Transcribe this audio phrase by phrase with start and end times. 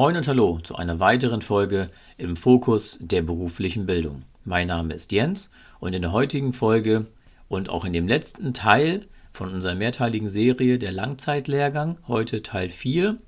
[0.00, 4.22] Moin und Hallo zu einer weiteren Folge im Fokus der beruflichen Bildung.
[4.46, 7.04] Mein Name ist Jens und in der heutigen Folge
[7.50, 13.18] und auch in dem letzten Teil von unserer mehrteiligen Serie der Langzeitlehrgang, heute Teil 4,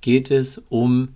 [0.00, 1.08] geht es um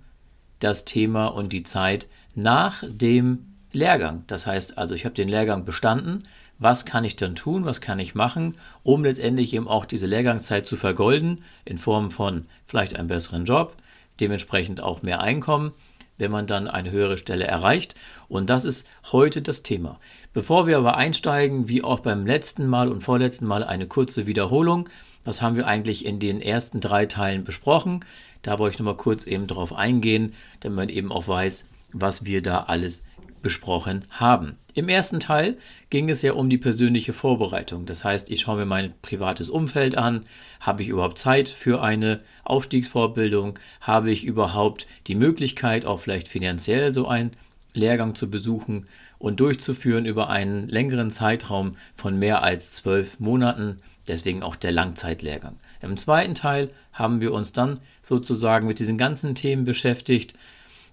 [0.59, 4.25] das Thema und die Zeit nach dem Lehrgang.
[4.27, 6.27] Das heißt also, ich habe den Lehrgang bestanden.
[6.59, 7.65] Was kann ich dann tun?
[7.65, 12.45] Was kann ich machen, um letztendlich eben auch diese Lehrgangszeit zu vergolden in Form von
[12.67, 13.75] vielleicht einem besseren Job,
[14.19, 15.71] dementsprechend auch mehr Einkommen,
[16.17, 17.95] wenn man dann eine höhere Stelle erreicht.
[18.27, 19.99] Und das ist heute das Thema.
[20.33, 24.89] Bevor wir aber einsteigen, wie auch beim letzten Mal und vorletzten Mal, eine kurze Wiederholung.
[25.25, 28.05] Was haben wir eigentlich in den ersten drei Teilen besprochen?
[28.41, 32.41] Da wollte ich nochmal kurz eben drauf eingehen, damit man eben auch weiß, was wir
[32.41, 33.03] da alles
[33.41, 34.57] besprochen haben.
[34.79, 35.57] Im ersten Teil
[35.89, 37.85] ging es ja um die persönliche Vorbereitung.
[37.85, 40.25] Das heißt, ich schaue mir mein privates Umfeld an.
[40.61, 43.59] Habe ich überhaupt Zeit für eine Aufstiegsvorbildung?
[43.81, 47.31] Habe ich überhaupt die Möglichkeit, auch vielleicht finanziell so einen
[47.73, 48.87] Lehrgang zu besuchen
[49.17, 53.81] und durchzuführen über einen längeren Zeitraum von mehr als zwölf Monaten?
[54.07, 55.57] Deswegen auch der Langzeitlehrgang.
[55.81, 60.35] Im zweiten Teil haben wir uns dann sozusagen mit diesen ganzen Themen beschäftigt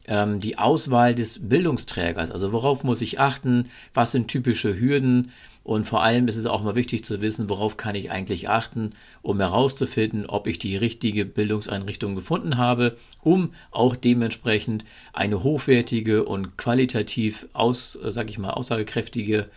[0.07, 2.31] ähm, die Auswahl des Bildungsträgers.
[2.31, 3.69] Also worauf muss ich achten?
[3.95, 5.33] Was sind typische Hürden?
[5.67, 8.93] Und vor allem ist es auch mal wichtig zu wissen, worauf kann ich eigentlich achten,
[9.21, 16.57] um herauszufinden, ob ich die richtige Bildungseinrichtung gefunden habe, um auch dementsprechend eine hochwertige und
[16.57, 19.51] qualitativ aus, sag ich mal, aussagekräftige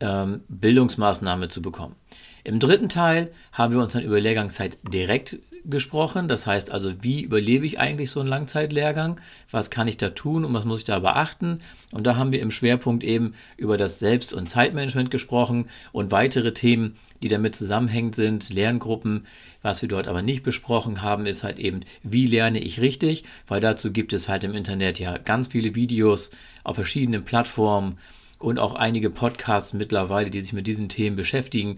[0.00, 1.94] ähm, Bildungsmaßnahme zu bekommen.
[2.42, 6.28] Im dritten Teil haben wir uns dann über Lehrgangszeit direkt gesprochen.
[6.28, 9.20] Das heißt also, wie überlebe ich eigentlich so einen Langzeitlehrgang?
[9.50, 11.60] Was kann ich da tun und was muss ich da beachten?
[11.90, 16.52] Und da haben wir im Schwerpunkt eben über das Selbst- und Zeitmanagement gesprochen und weitere
[16.52, 19.26] Themen, die damit zusammenhängend sind, Lerngruppen.
[19.62, 23.24] Was wir dort aber nicht besprochen haben, ist halt eben, wie lerne ich richtig?
[23.46, 26.30] Weil dazu gibt es halt im Internet ja ganz viele Videos
[26.64, 27.98] auf verschiedenen Plattformen
[28.38, 31.76] und auch einige Podcasts mittlerweile, die sich mit diesen Themen beschäftigen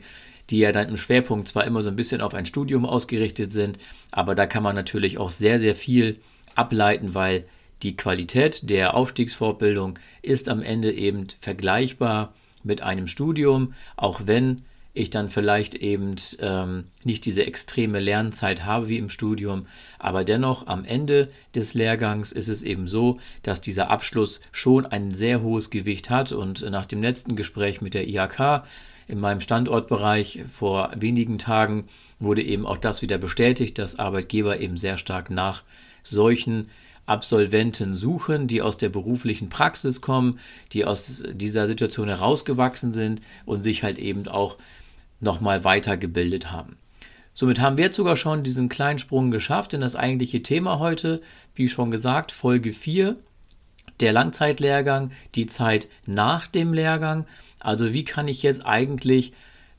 [0.50, 3.78] die ja dann im Schwerpunkt zwar immer so ein bisschen auf ein Studium ausgerichtet sind,
[4.10, 6.18] aber da kann man natürlich auch sehr, sehr viel
[6.54, 7.44] ableiten, weil
[7.82, 12.32] die Qualität der Aufstiegsfortbildung ist am Ende eben vergleichbar
[12.62, 14.62] mit einem Studium, auch wenn
[14.94, 19.66] ich dann vielleicht eben ähm, nicht diese extreme Lernzeit habe wie im Studium,
[19.98, 25.14] aber dennoch am Ende des Lehrgangs ist es eben so, dass dieser Abschluss schon ein
[25.14, 28.64] sehr hohes Gewicht hat und nach dem letzten Gespräch mit der IHK
[29.08, 34.76] in meinem Standortbereich vor wenigen Tagen wurde eben auch das wieder bestätigt, dass Arbeitgeber eben
[34.78, 35.62] sehr stark nach
[36.02, 36.68] solchen
[37.04, 40.38] Absolventen suchen, die aus der beruflichen Praxis kommen,
[40.72, 44.56] die aus dieser Situation herausgewachsen sind und sich halt eben auch
[45.20, 46.76] nochmal weitergebildet haben.
[47.34, 51.22] Somit haben wir jetzt sogar schon diesen kleinen Sprung geschafft in das eigentliche Thema heute.
[51.54, 53.16] Wie schon gesagt, Folge 4,
[54.00, 57.26] der Langzeitlehrgang, die Zeit nach dem Lehrgang.
[57.62, 59.32] Also wie kann ich jetzt eigentlich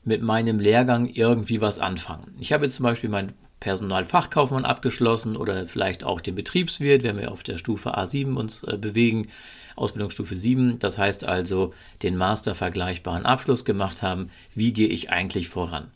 [0.04, 2.34] mit meinem Lehrgang irgendwie was anfangen?
[2.38, 7.32] Ich habe jetzt zum Beispiel meinen Personalfachkaufmann abgeschlossen oder vielleicht auch den Betriebswirt, wenn wir
[7.32, 9.28] auf der Stufe A7 uns äh, bewegen,
[9.76, 10.78] Ausbildungsstufe 7.
[10.78, 11.72] Das heißt also,
[12.02, 14.30] den Master vergleichbaren Abschluss gemacht haben.
[14.54, 15.90] Wie gehe ich eigentlich voran?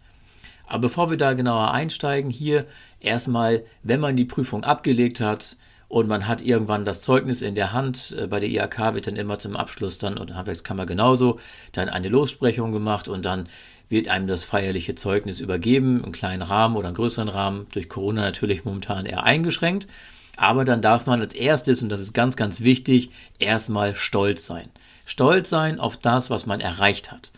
[0.66, 2.66] Aber bevor wir da genauer einsteigen, hier
[3.00, 5.56] erstmal, wenn man die Prüfung abgelegt hat,
[5.88, 8.14] und man hat irgendwann das Zeugnis in der Hand.
[8.18, 11.40] Äh, bei der IHK wird dann immer zum Abschluss dann, und Handwerkskammer genauso,
[11.72, 13.48] dann eine Lossprechung gemacht und dann
[13.88, 18.20] wird einem das feierliche Zeugnis übergeben, im kleinen Rahmen oder im größeren Rahmen, durch Corona
[18.20, 19.88] natürlich momentan eher eingeschränkt.
[20.36, 24.68] Aber dann darf man als erstes, und das ist ganz, ganz wichtig, erstmal stolz sein.
[25.06, 27.32] Stolz sein auf das, was man erreicht hat.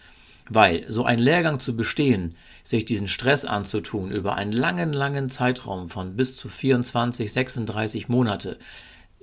[0.50, 2.34] Weil so einen Lehrgang zu bestehen,
[2.64, 8.58] sich diesen Stress anzutun über einen langen, langen Zeitraum von bis zu 24, 36 Monate,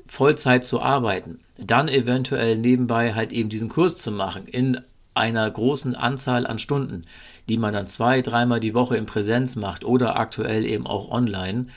[0.08, 4.80] Vollzeit zu arbeiten, dann eventuell nebenbei halt eben diesen Kurs zu machen in
[5.14, 7.04] einer großen Anzahl an Stunden,
[7.50, 11.68] die man dann zwei, dreimal die Woche in Präsenz macht oder aktuell eben auch online,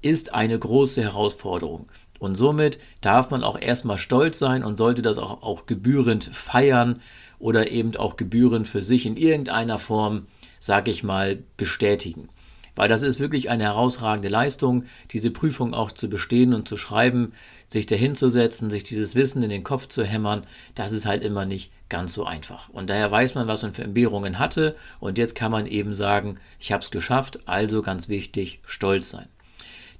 [0.00, 1.90] ist eine große Herausforderung.
[2.18, 7.00] Und somit darf man auch erstmal stolz sein und sollte das auch, auch gebührend feiern
[7.38, 10.26] oder eben auch gebührend für sich in irgendeiner Form
[10.58, 12.28] sage ich mal, bestätigen.
[12.74, 17.32] Weil das ist wirklich eine herausragende Leistung, diese Prüfung auch zu bestehen und zu schreiben,
[17.68, 20.44] sich dahin zu setzen, sich dieses Wissen in den Kopf zu hämmern,
[20.74, 22.68] das ist halt immer nicht ganz so einfach.
[22.68, 26.38] Und daher weiß man, was man für Entbehrungen hatte und jetzt kann man eben sagen,
[26.60, 29.26] ich habe es geschafft, also ganz wichtig, stolz sein.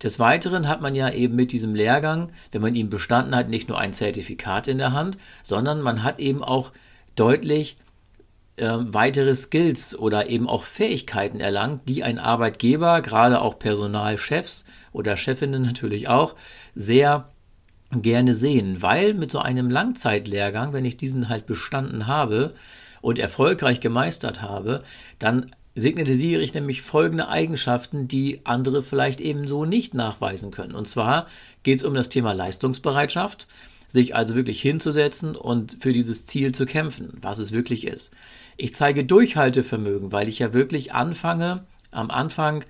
[0.03, 3.69] Des Weiteren hat man ja eben mit diesem Lehrgang, wenn man ihn bestanden hat, nicht
[3.69, 6.71] nur ein Zertifikat in der Hand, sondern man hat eben auch
[7.19, 7.77] deutlich
[8.57, 15.17] äh, weitere Skills oder eben auch Fähigkeiten erlangt, die ein Arbeitgeber, gerade auch Personalchefs oder
[15.17, 16.35] Chefinnen natürlich auch,
[16.75, 17.29] sehr
[17.93, 22.55] gerne sehen, weil mit so einem Langzeitlehrgang, wenn ich diesen halt bestanden habe
[23.01, 24.83] und erfolgreich gemeistert habe,
[25.19, 30.75] dann signalisiere ich nämlich folgende Eigenschaften, die andere vielleicht eben so nicht nachweisen können.
[30.75, 31.29] Und zwar
[31.63, 33.47] geht es um das Thema Leistungsbereitschaft,
[33.89, 38.11] sich also wirklich hinzusetzen und für dieses Ziel zu kämpfen, was es wirklich ist.
[38.57, 42.65] Ich zeige Durchhaltevermögen, weil ich ja wirklich anfange, am Anfang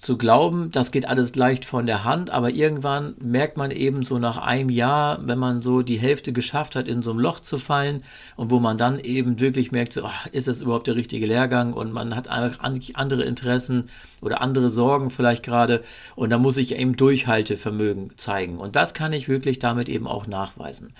[0.00, 4.18] zu glauben, das geht alles leicht von der Hand, aber irgendwann merkt man eben so
[4.18, 7.58] nach einem Jahr, wenn man so die Hälfte geschafft hat, in so ein Loch zu
[7.58, 8.02] fallen
[8.34, 11.74] und wo man dann eben wirklich merkt, so, ach, ist das überhaupt der richtige Lehrgang?
[11.74, 12.64] Und man hat einfach
[12.94, 13.90] andere Interessen
[14.22, 15.84] oder andere Sorgen vielleicht gerade
[16.16, 18.56] und da muss ich eben Durchhaltevermögen zeigen.
[18.56, 20.94] Und das kann ich wirklich damit eben auch nachweisen.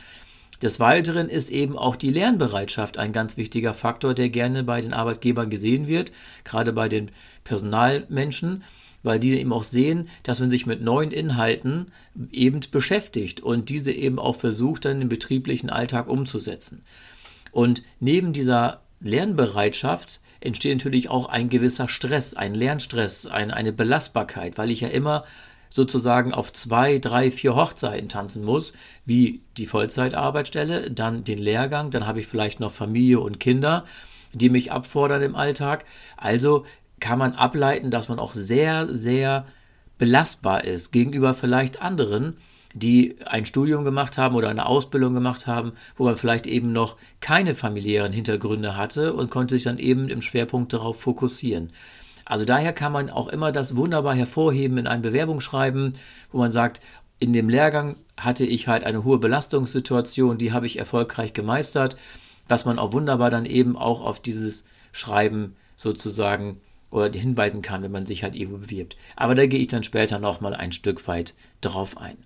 [0.60, 4.92] Des Weiteren ist eben auch die Lernbereitschaft ein ganz wichtiger Faktor, der gerne bei den
[4.92, 6.12] Arbeitgebern gesehen wird,
[6.44, 7.10] gerade bei den
[7.44, 8.62] Personalmenschen
[9.02, 11.92] weil die eben auch sehen, dass man sich mit neuen Inhalten
[12.32, 16.82] eben beschäftigt und diese eben auch versucht, dann im betrieblichen Alltag umzusetzen.
[17.52, 24.58] Und neben dieser Lernbereitschaft entsteht natürlich auch ein gewisser Stress, ein Lernstress, ein, eine Belastbarkeit,
[24.58, 25.24] weil ich ja immer
[25.70, 28.72] sozusagen auf zwei, drei, vier Hochzeiten tanzen muss,
[29.04, 33.84] wie die Vollzeitarbeitsstelle, dann den Lehrgang, dann habe ich vielleicht noch Familie und Kinder,
[34.32, 35.84] die mich abfordern im Alltag.
[36.16, 36.64] Also
[37.00, 39.46] kann man ableiten, dass man auch sehr, sehr
[39.98, 42.36] belastbar ist gegenüber vielleicht anderen,
[42.72, 46.96] die ein Studium gemacht haben oder eine Ausbildung gemacht haben, wo man vielleicht eben noch
[47.20, 51.72] keine familiären Hintergründe hatte und konnte sich dann eben im Schwerpunkt darauf fokussieren.
[52.24, 55.94] Also daher kann man auch immer das wunderbar hervorheben in einem Bewerbungsschreiben,
[56.30, 56.80] wo man sagt,
[57.18, 61.96] in dem Lehrgang hatte ich halt eine hohe Belastungssituation, die habe ich erfolgreich gemeistert,
[62.48, 67.92] was man auch wunderbar dann eben auch auf dieses Schreiben sozusagen oder hinweisen kann, wenn
[67.92, 68.96] man sich halt irgendwo bewirbt.
[69.16, 72.16] Aber da gehe ich dann später nochmal ein Stück weit drauf ein.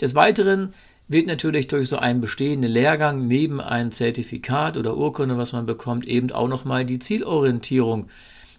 [0.00, 0.72] Des Weiteren
[1.08, 6.06] wird natürlich durch so einen bestehenden Lehrgang neben einem Zertifikat oder Urkunde, was man bekommt,
[6.06, 8.08] eben auch nochmal die Zielorientierung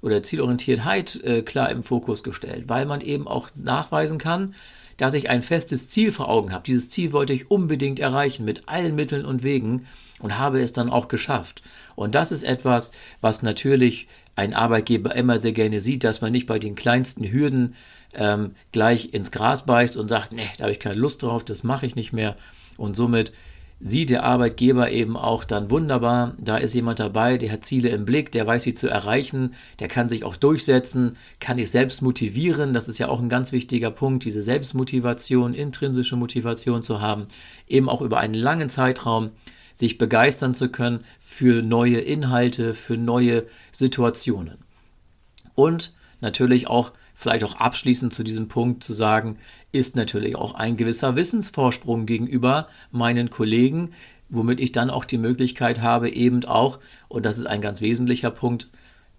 [0.01, 4.53] oder Zielorientiertheit äh, klar im Fokus gestellt, weil man eben auch nachweisen kann,
[4.97, 6.63] dass ich ein festes Ziel vor Augen habe.
[6.63, 9.87] Dieses Ziel wollte ich unbedingt erreichen mit allen Mitteln und Wegen
[10.19, 11.63] und habe es dann auch geschafft.
[11.95, 12.91] Und das ist etwas,
[13.21, 17.75] was natürlich ein Arbeitgeber immer sehr gerne sieht, dass man nicht bei den kleinsten Hürden
[18.13, 21.63] ähm, gleich ins Gras beißt und sagt, nee, da habe ich keine Lust drauf, das
[21.63, 22.35] mache ich nicht mehr.
[22.77, 23.33] Und somit
[23.81, 28.05] sieht der Arbeitgeber eben auch dann wunderbar, da ist jemand dabei, der hat Ziele im
[28.05, 32.73] Blick, der weiß sie zu erreichen, der kann sich auch durchsetzen, kann sich selbst motivieren,
[32.73, 37.27] das ist ja auch ein ganz wichtiger Punkt, diese Selbstmotivation, intrinsische Motivation zu haben,
[37.67, 39.31] eben auch über einen langen Zeitraum
[39.75, 44.57] sich begeistern zu können für neue Inhalte, für neue Situationen.
[45.53, 49.37] Und natürlich auch, vielleicht auch abschließend zu diesem Punkt zu sagen,
[49.71, 53.91] ist natürlich auch ein gewisser Wissensvorsprung gegenüber meinen Kollegen,
[54.29, 58.31] womit ich dann auch die Möglichkeit habe, eben auch, und das ist ein ganz wesentlicher
[58.31, 58.69] Punkt,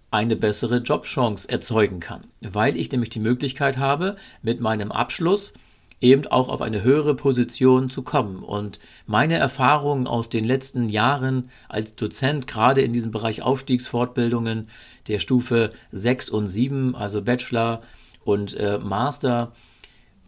[0.09, 5.53] eine bessere Jobchance erzeugen kann, weil ich nämlich die Möglichkeit habe, mit meinem Abschluss
[5.99, 8.43] eben auch auf eine höhere Position zu kommen.
[8.43, 14.69] Und meine Erfahrungen aus den letzten Jahren als Dozent, gerade in diesem Bereich Aufstiegsfortbildungen
[15.07, 17.81] der Stufe 6 und 7, also Bachelor
[18.23, 19.53] und äh, Master,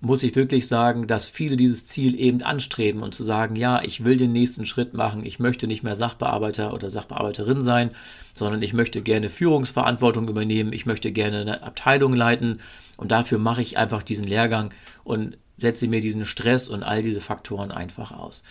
[0.01, 4.03] muss ich wirklich sagen, dass viele dieses Ziel eben anstreben und zu sagen, ja, ich
[4.03, 7.91] will den nächsten Schritt machen, ich möchte nicht mehr Sachbearbeiter oder Sachbearbeiterin sein,
[8.33, 12.61] sondern ich möchte gerne Führungsverantwortung übernehmen, ich möchte gerne eine Abteilung leiten
[12.95, 14.73] und dafür mache ich einfach diesen Lehrgang
[15.03, 18.43] und setze mir diesen Stress und all diese Faktoren einfach aus.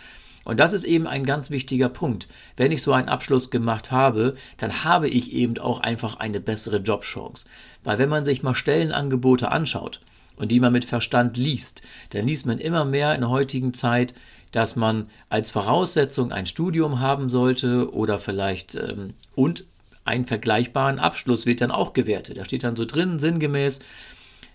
[0.44, 2.26] Und das ist eben ein ganz wichtiger Punkt.
[2.56, 6.78] Wenn ich so einen Abschluss gemacht habe, dann habe ich eben auch einfach eine bessere
[6.78, 7.44] Jobchance.
[7.84, 10.00] Weil wenn man sich mal Stellenangebote anschaut
[10.36, 14.14] und die man mit Verstand liest, dann liest man immer mehr in der heutigen Zeit,
[14.52, 19.64] dass man als Voraussetzung ein Studium haben sollte oder vielleicht ähm, und
[20.04, 22.38] einen vergleichbaren Abschluss wird dann auch gewertet.
[22.38, 23.80] Da steht dann so drin, sinngemäß,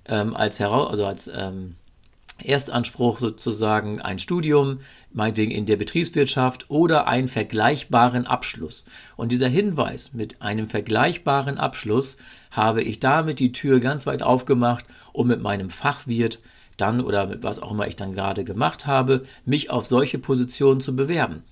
[0.05, 1.75] ähm, als, Heraus also als ähm,
[2.45, 4.79] Erstanspruch sozusagen ein Studium,
[5.11, 8.85] meinetwegen in der Betriebswirtschaft oder einen vergleichbaren Abschluss.
[9.15, 12.17] Und dieser Hinweis mit einem vergleichbaren Abschluss
[12.51, 16.39] habe ich damit die Tür ganz weit aufgemacht, um mit meinem Fachwirt
[16.77, 20.81] dann oder mit was auch immer ich dann gerade gemacht habe, mich auf solche Positionen
[20.81, 21.43] zu bewerben.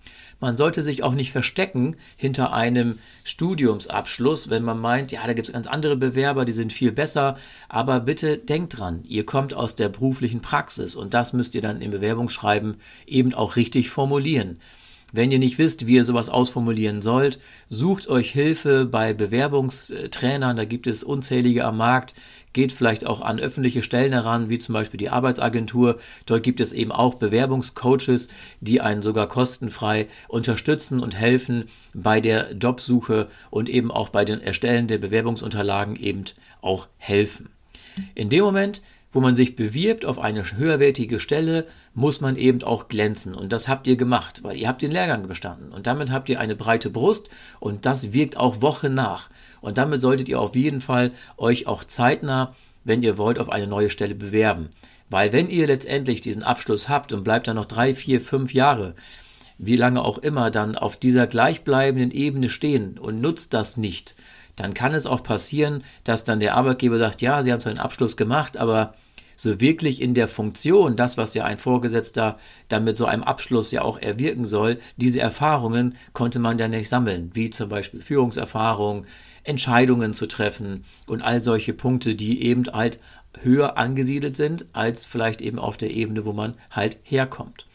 [0.41, 5.47] Man sollte sich auch nicht verstecken hinter einem Studiumsabschluss, wenn man meint, ja, da gibt
[5.47, 7.37] es ganz andere Bewerber, die sind viel besser.
[7.69, 11.81] Aber bitte denkt dran, ihr kommt aus der beruflichen Praxis und das müsst ihr dann
[11.81, 14.57] im Bewerbungsschreiben eben auch richtig formulieren.
[15.13, 20.65] Wenn ihr nicht wisst, wie ihr sowas ausformulieren sollt, sucht euch Hilfe bei Bewerbungstrainern, da
[20.65, 22.15] gibt es unzählige am Markt.
[22.53, 25.99] Geht vielleicht auch an öffentliche Stellen heran, wie zum Beispiel die Arbeitsagentur.
[26.25, 28.29] Dort gibt es eben auch Bewerbungscoaches,
[28.59, 34.41] die einen sogar kostenfrei unterstützen und helfen bei der Jobsuche und eben auch bei den
[34.41, 36.25] Erstellen der Bewerbungsunterlagen eben
[36.61, 37.49] auch helfen.
[38.15, 38.81] In dem Moment,
[39.11, 43.35] wo man sich bewirbt auf eine höherwertige Stelle, muss man eben auch glänzen.
[43.35, 45.71] Und das habt ihr gemacht, weil ihr habt den Lehrgang bestanden.
[45.71, 47.29] Und damit habt ihr eine breite Brust
[47.59, 49.29] und das wirkt auch Woche nach.
[49.61, 53.67] Und damit solltet ihr auf jeden Fall euch auch zeitnah, wenn ihr wollt, auf eine
[53.67, 54.69] neue Stelle bewerben.
[55.09, 58.95] Weil wenn ihr letztendlich diesen Abschluss habt und bleibt dann noch drei, vier, fünf Jahre,
[59.57, 64.15] wie lange auch immer, dann auf dieser gleichbleibenden Ebene stehen und nutzt das nicht,
[64.55, 67.79] dann kann es auch passieren, dass dann der Arbeitgeber sagt, ja, Sie haben zwar einen
[67.79, 68.95] Abschluss gemacht, aber
[69.35, 72.37] so wirklich in der Funktion, das, was ja ein Vorgesetzter
[72.69, 76.89] dann mit so einem Abschluss ja auch erwirken soll, diese Erfahrungen konnte man ja nicht
[76.89, 79.05] sammeln, wie zum Beispiel Führungserfahrung,
[79.43, 82.99] Entscheidungen zu treffen und all solche Punkte, die eben halt
[83.41, 87.65] höher angesiedelt sind, als vielleicht eben auf der Ebene, wo man halt herkommt.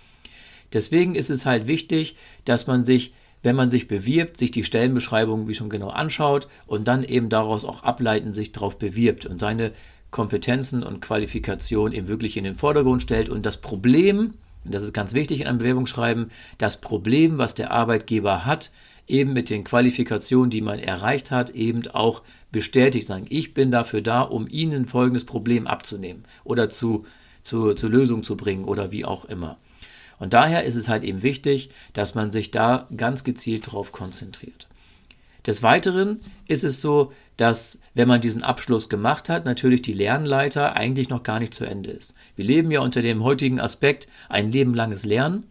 [0.73, 3.13] Deswegen ist es halt wichtig, dass man sich
[3.47, 7.65] wenn man sich bewirbt, sich die Stellenbeschreibung wie schon genau anschaut und dann eben daraus
[7.65, 9.71] auch ableiten, sich darauf bewirbt und seine
[10.11, 14.35] Kompetenzen und Qualifikationen eben wirklich in den Vordergrund stellt und das Problem,
[14.67, 18.71] und das ist ganz wichtig in einem Bewerbungsschreiben, das Problem, was der Arbeitgeber hat,
[19.07, 24.03] eben mit den Qualifikationen, die man erreicht hat, eben auch bestätigt sagen, ich bin dafür
[24.03, 27.07] da, um Ihnen folgendes Problem abzunehmen oder zu,
[27.45, 29.59] zu, zur Lösung zu bringen oder wie auch immer.
[30.19, 34.67] Und daher ist es halt eben wichtig, dass man sich da ganz gezielt darauf konzentriert.
[35.47, 40.75] Des Weiteren ist es so, dass, wenn man diesen Abschluss gemacht hat, natürlich die Lernleiter
[40.75, 42.15] eigentlich noch gar nicht zu Ende ist.
[42.35, 45.45] Wir leben ja unter dem heutigen Aspekt ein lebenlanges Lernen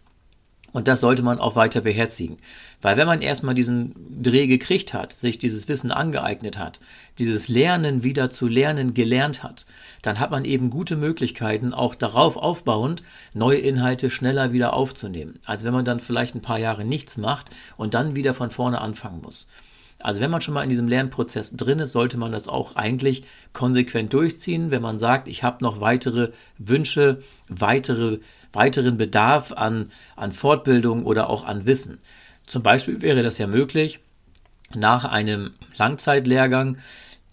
[0.75, 2.37] und das sollte man auch weiter beherzigen.
[2.81, 6.81] Weil wenn man erstmal diesen Dreh gekriegt hat, sich dieses Wissen angeeignet hat,
[7.17, 9.65] dieses Lernen wieder zu lernen gelernt hat,
[10.01, 15.63] dann hat man eben gute Möglichkeiten, auch darauf aufbauend neue Inhalte schneller wieder aufzunehmen, als
[15.63, 19.21] wenn man dann vielleicht ein paar Jahre nichts macht und dann wieder von vorne anfangen
[19.21, 19.47] muss.
[19.99, 23.23] Also wenn man schon mal in diesem Lernprozess drin ist, sollte man das auch eigentlich
[23.53, 28.19] konsequent durchziehen, wenn man sagt, ich habe noch weitere Wünsche, weitere,
[28.53, 31.99] weiteren Bedarf an, an Fortbildung oder auch an Wissen.
[32.45, 33.99] Zum Beispiel wäre das ja möglich,
[34.73, 36.77] nach einem Langzeitlehrgang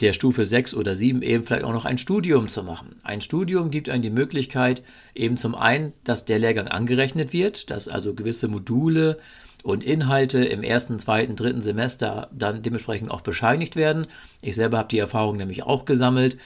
[0.00, 2.96] der Stufe 6 oder 7 eben vielleicht auch noch ein Studium zu machen.
[3.04, 4.82] Ein Studium gibt einem die Möglichkeit,
[5.14, 9.18] eben zum einen, dass der Lehrgang angerechnet wird, dass also gewisse Module
[9.62, 14.06] und Inhalte im ersten, zweiten, dritten Semester dann dementsprechend auch bescheinigt werden.
[14.40, 16.38] Ich selber habe die Erfahrung nämlich auch gesammelt,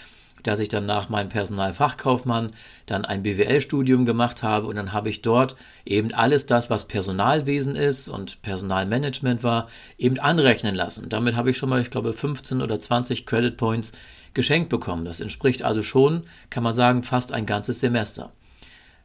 [0.43, 2.53] dass ich dann nach meinem Personalfachkaufmann
[2.87, 7.75] dann ein BWL-Studium gemacht habe und dann habe ich dort eben alles das, was Personalwesen
[7.75, 9.69] ist und Personalmanagement war,
[9.99, 11.09] eben anrechnen lassen.
[11.09, 13.93] Damit habe ich schon mal, ich glaube, 15 oder 20 Credit Points
[14.35, 15.05] geschenkt bekommen.
[15.05, 18.31] Das entspricht also schon, kann man sagen, fast ein ganzes Semester.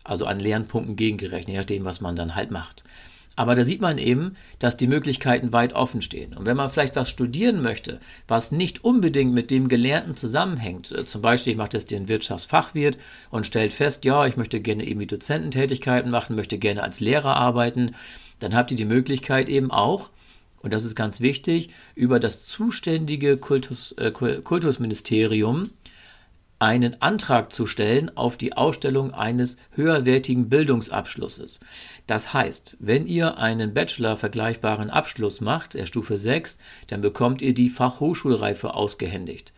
[0.03, 2.83] Also an Lernpunkten gegengerechnet, je nachdem, was man dann halt macht.
[3.35, 6.33] Aber da sieht man eben, dass die Möglichkeiten weit offen stehen.
[6.33, 11.05] Und wenn man vielleicht was studieren möchte, was nicht unbedingt mit dem Gelernten zusammenhängt, äh,
[11.05, 12.97] zum Beispiel macht es den Wirtschaftsfachwirt
[13.29, 17.37] und stellt fest, ja, ich möchte gerne eben die Dozententätigkeiten machen, möchte gerne als Lehrer
[17.37, 17.95] arbeiten,
[18.39, 20.09] dann habt ihr die Möglichkeit eben auch,
[20.61, 25.71] und das ist ganz wichtig, über das zuständige Kultus, äh, Kultusministerium
[26.61, 31.59] einen Antrag zu stellen auf die Ausstellung eines höherwertigen Bildungsabschlusses.
[32.05, 37.55] Das heißt, wenn ihr einen Bachelor vergleichbaren Abschluss macht, der Stufe 6, dann bekommt ihr
[37.55, 39.53] die Fachhochschulreife ausgehändigt.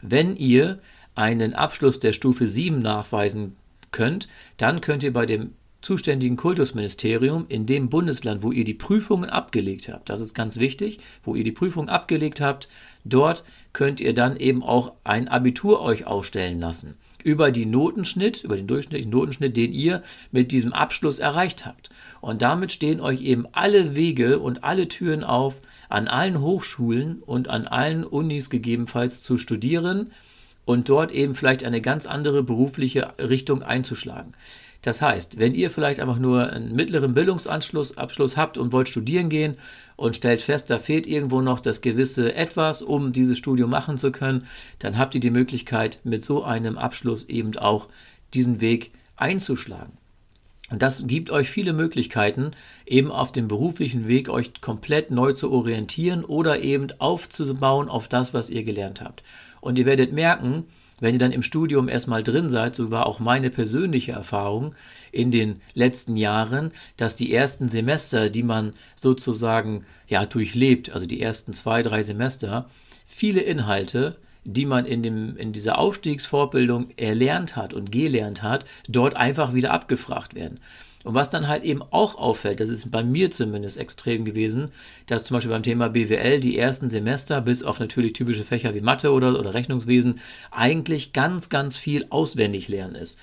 [0.00, 0.78] Wenn ihr
[1.14, 3.56] einen Abschluss der Stufe 7 nachweisen
[3.90, 9.28] könnt, dann könnt ihr bei dem zuständigen Kultusministerium in dem Bundesland, wo ihr die Prüfungen
[9.28, 12.68] abgelegt habt, das ist ganz wichtig, wo ihr die Prüfungen abgelegt habt,
[13.08, 16.96] dort könnt ihr dann eben auch ein Abitur euch ausstellen lassen.
[17.22, 21.90] Über die Notenschnitt, über den durchschnittlichen Notenschnitt, den ihr mit diesem Abschluss erreicht habt.
[22.20, 25.56] Und damit stehen euch eben alle Wege und alle Türen auf,
[25.88, 30.12] an allen Hochschulen und an allen Unis gegebenenfalls zu studieren
[30.64, 34.34] und dort eben vielleicht eine ganz andere berufliche Richtung einzuschlagen.
[34.82, 39.28] Das heißt, wenn ihr vielleicht einfach nur einen mittleren Bildungsabschluss Abschluss habt und wollt studieren
[39.28, 39.56] gehen
[39.96, 44.12] und stellt fest, da fehlt irgendwo noch das gewisse Etwas, um dieses Studium machen zu
[44.12, 44.46] können,
[44.78, 47.88] dann habt ihr die Möglichkeit, mit so einem Abschluss eben auch
[48.34, 49.96] diesen Weg einzuschlagen.
[50.70, 52.50] Und das gibt euch viele Möglichkeiten,
[52.86, 58.34] eben auf dem beruflichen Weg euch komplett neu zu orientieren oder eben aufzubauen auf das,
[58.34, 59.22] was ihr gelernt habt.
[59.60, 60.64] Und ihr werdet merken,
[61.00, 64.74] wenn ihr dann im Studium erstmal drin seid, so war auch meine persönliche Erfahrung
[65.12, 71.20] in den letzten Jahren, dass die ersten Semester, die man sozusagen ja durchlebt, also die
[71.20, 72.68] ersten zwei, drei Semester,
[73.06, 79.16] viele Inhalte, die man in, dem, in dieser Aufstiegsvorbildung erlernt hat und gelernt hat, dort
[79.16, 80.60] einfach wieder abgefragt werden.
[81.06, 84.72] Und was dann halt eben auch auffällt, das ist bei mir zumindest extrem gewesen,
[85.06, 88.80] dass zum Beispiel beim Thema BWL die ersten Semester, bis auf natürlich typische Fächer wie
[88.80, 90.18] Mathe oder, oder Rechnungswesen,
[90.50, 93.20] eigentlich ganz, ganz viel auswendig lernen ist.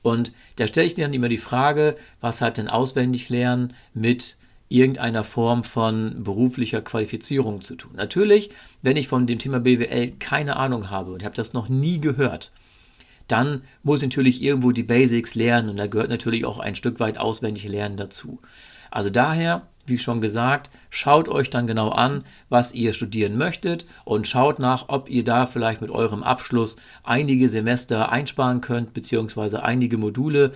[0.00, 4.36] Und da stelle ich mir dann immer die Frage, was hat denn auswendig lernen mit
[4.70, 7.90] irgendeiner Form von beruflicher Qualifizierung zu tun?
[7.96, 8.48] Natürlich,
[8.80, 12.50] wenn ich von dem Thema BWL keine Ahnung habe und habe das noch nie gehört,
[13.28, 17.00] dann muss ich natürlich irgendwo die Basics lernen und da gehört natürlich auch ein Stück
[17.00, 18.40] weit auswendig lernen dazu.
[18.90, 24.28] Also daher, wie schon gesagt, schaut euch dann genau an, was ihr studieren möchtet und
[24.28, 29.98] schaut nach, ob ihr da vielleicht mit eurem Abschluss einige Semester einsparen könnt, beziehungsweise einige
[29.98, 30.52] Module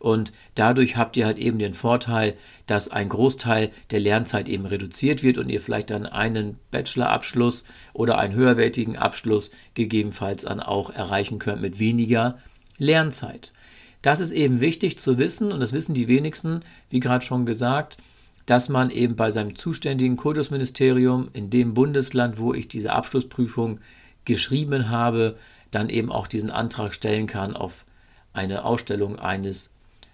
[0.00, 2.34] und dadurch habt ihr halt eben den Vorteil,
[2.66, 8.18] dass ein Großteil der Lernzeit eben reduziert wird und ihr vielleicht dann einen Bachelorabschluss oder
[8.18, 12.38] einen höherwertigen Abschluss gegebenenfalls dann auch erreichen könnt mit weniger
[12.78, 13.52] Lernzeit.
[14.00, 17.98] Das ist eben wichtig zu wissen und das wissen die wenigsten, wie gerade schon gesagt,
[18.46, 23.80] dass man eben bei seinem zuständigen Kultusministerium in dem Bundesland, wo ich diese Abschlussprüfung
[24.24, 25.36] geschrieben habe,
[25.70, 27.84] dann eben auch diesen Antrag stellen kann auf
[28.32, 29.70] eine Ausstellung eines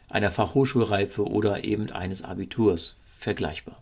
[0.08, 3.80] einer Fachhochschulreife oder eben eines Abiturs vergleichbar.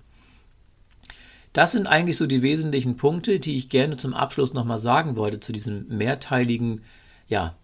[1.52, 5.38] Das sind eigentlich so die wesentlichen Punkte, die ich gerne zum Abschluss nochmal sagen wollte
[5.38, 6.83] zu diesem mehrteiligen,
[7.28, 7.54] ja,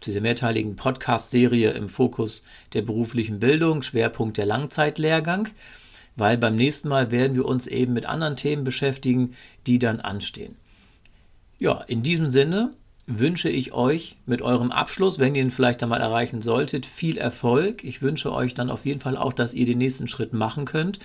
[0.00, 2.44] zu dieser mehrteiligen Podcast-Serie im Fokus
[2.74, 5.48] der beruflichen Bildung, Schwerpunkt der Langzeitlehrgang,
[6.14, 9.34] weil beim nächsten Mal werden wir uns eben mit anderen Themen beschäftigen,
[9.66, 10.56] die dann anstehen.
[11.58, 12.74] Ja, in diesem Sinne
[13.08, 17.82] wünsche ich euch mit eurem Abschluss, wenn ihr ihn vielleicht einmal erreichen solltet, viel Erfolg.
[17.82, 20.98] Ich wünsche euch dann auf jeden Fall auch, dass ihr den nächsten Schritt machen könnt,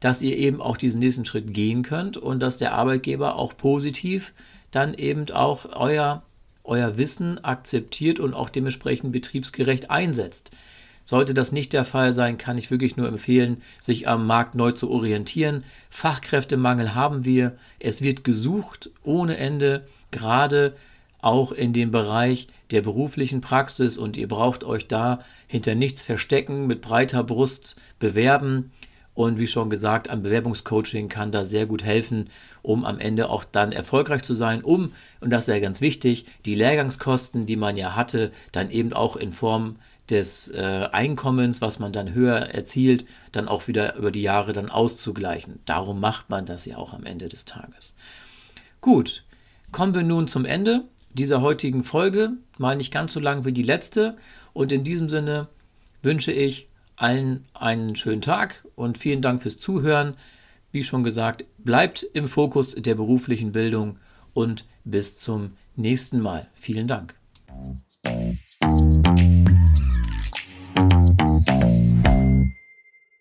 [0.00, 4.32] dass ihr eben auch diesen nächsten Schritt gehen könnt und dass der Arbeitgeber auch positiv
[4.72, 6.24] dann eben auch euer,
[6.64, 10.50] euer Wissen akzeptiert und auch dementsprechend betriebsgerecht einsetzt.
[11.04, 14.72] Sollte das nicht der Fall sein, kann ich wirklich nur empfehlen, sich am Markt neu
[14.72, 15.62] zu orientieren.
[15.90, 17.56] Fachkräftemangel haben wir.
[17.78, 20.74] Es wird gesucht ohne Ende, gerade
[21.20, 26.66] auch in dem Bereich der beruflichen Praxis und ihr braucht euch da hinter nichts verstecken,
[26.66, 28.72] mit breiter Brust bewerben.
[29.14, 32.28] Und wie schon gesagt, ein Bewerbungscoaching kann da sehr gut helfen,
[32.62, 36.26] um am Ende auch dann erfolgreich zu sein, um, und das ist ja ganz wichtig,
[36.44, 39.76] die Lehrgangskosten, die man ja hatte, dann eben auch in Form
[40.10, 44.68] des äh, Einkommens, was man dann höher erzielt, dann auch wieder über die Jahre dann
[44.68, 45.60] auszugleichen.
[45.64, 47.96] Darum macht man das ja auch am Ende des Tages.
[48.80, 49.24] Gut,
[49.72, 50.84] kommen wir nun zum Ende
[51.16, 54.16] dieser heutigen Folge, mal nicht ganz so lang wie die letzte.
[54.52, 55.48] Und in diesem Sinne
[56.02, 60.14] wünsche ich allen einen schönen Tag und vielen Dank fürs Zuhören.
[60.72, 63.98] Wie schon gesagt, bleibt im Fokus der beruflichen Bildung
[64.34, 66.48] und bis zum nächsten Mal.
[66.54, 67.14] Vielen Dank.